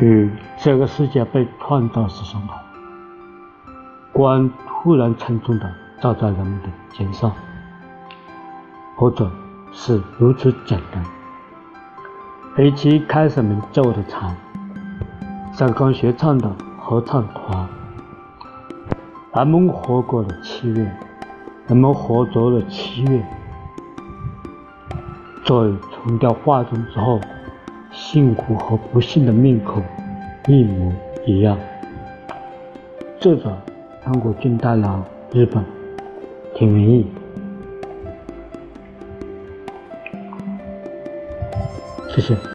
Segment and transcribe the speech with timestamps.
[0.00, 2.56] 与这个世界被创造时相同，
[4.12, 7.30] 光突然沉重地照在人们的肩上，
[8.96, 9.30] 或者
[9.72, 11.04] 是如此简单。
[12.56, 14.34] 黑漆开始们奏的唱，
[15.52, 17.68] 上刚学唱的合唱团，
[19.34, 20.92] 人们活过了七月，
[21.68, 23.24] 人们活着了七月，
[25.44, 25.54] 在
[26.04, 27.20] 重掉画中之后，
[27.94, 29.82] 幸福和不幸的面孔
[30.48, 30.92] 一模
[31.24, 31.56] 一样。
[33.20, 33.56] 作者
[34.04, 35.64] 安国俊大郎日本，
[36.54, 37.06] 田园义。
[42.10, 42.53] 谢谢。